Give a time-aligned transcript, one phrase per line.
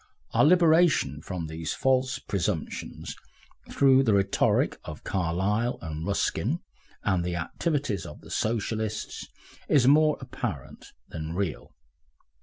[0.31, 3.15] Our liberation from these false presumptions
[3.69, 6.59] through the rhetoric of Carlyle and Ruskin
[7.03, 9.27] and the activities of the Socialists,
[9.69, 11.75] is more apparent than real.